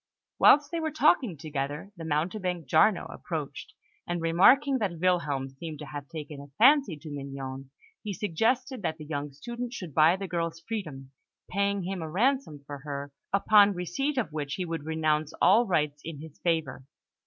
Whilst 0.39 0.71
they 0.71 0.79
were 0.79 0.89
talking 0.89 1.37
together, 1.37 1.91
the 1.95 2.03
mountebank, 2.03 2.65
Giarno, 2.67 3.05
approached, 3.13 3.75
and 4.07 4.19
remarking 4.19 4.79
that 4.79 4.97
Wilhelm 4.97 5.51
seemed 5.51 5.77
to 5.77 5.85
have 5.85 6.07
taken 6.09 6.41
a 6.41 6.47
fancy 6.57 6.97
to 6.97 7.09
Mignon, 7.11 7.69
he 8.01 8.11
suggested 8.11 8.81
that 8.81 8.97
the 8.97 9.05
young 9.05 9.31
student 9.31 9.73
should 9.73 9.93
buy 9.93 10.15
the 10.15 10.27
girl's 10.27 10.59
freedom, 10.61 11.11
paying 11.51 11.83
him 11.83 12.01
a 12.01 12.09
ransom 12.09 12.63
for 12.65 12.79
her, 12.79 13.11
upon 13.31 13.75
receipt 13.75 14.17
of 14.17 14.33
which 14.33 14.55
he 14.55 14.65
would 14.65 14.85
renounce 14.87 15.33
all 15.39 15.67
rights 15.67 16.01
in 16.03 16.19
his 16.19 16.39
favour. 16.39 16.83